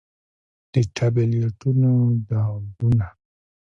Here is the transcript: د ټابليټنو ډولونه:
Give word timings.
د 0.71 0.73
ټابليټنو 0.95 1.93
ډولونه: 2.27 3.09